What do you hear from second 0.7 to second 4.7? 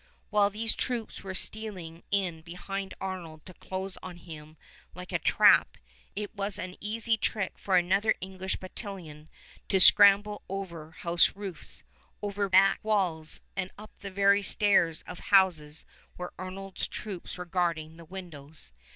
troops were stealing in behind Arnold to close on him